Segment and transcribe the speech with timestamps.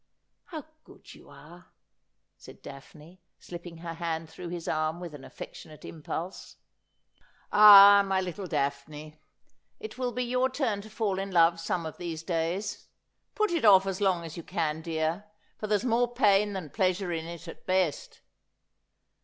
[0.45, 1.67] 'How good you are!'
[2.39, 6.55] said Daphne, slipping her hand through his arm with an affectionate impulse.'
[7.51, 9.21] Ah, my little Daphne,
[9.79, 12.87] it will be your turn to fall in love some of these days;
[13.35, 15.25] put it ofE as long as you can, dear,
[15.59, 18.21] for there's more pain than pleasure in it at best.'